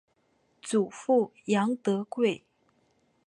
[0.63, 2.43] 祖父杨德贵。